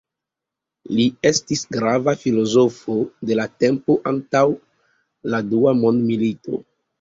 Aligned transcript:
Li 0.99 1.03
estis 1.29 1.59
grava 1.75 2.13
filozofo 2.21 2.95
de 3.31 3.37
la 3.41 3.45
tempo 3.65 3.99
antaŭ 4.13 4.43
la 5.35 5.43
dua 5.53 5.77
mondmilito. 5.85 6.63